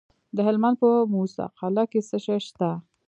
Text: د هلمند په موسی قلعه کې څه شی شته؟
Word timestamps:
د 0.35 0.37
هلمند 0.47 0.75
په 0.81 0.89
موسی 1.13 1.45
قلعه 1.59 1.83
کې 1.91 1.99
څه 2.09 2.17
شی 2.25 2.39
شته؟ 2.47 2.69